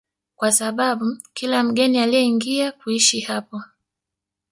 [0.35, 3.63] kwa sababu kila mgeni alieingia kuishi hapo